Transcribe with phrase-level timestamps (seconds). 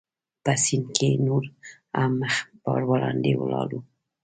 [0.43, 1.43] په سیند کې نور
[1.99, 3.79] هم مخ پر وړاندې ولاړو.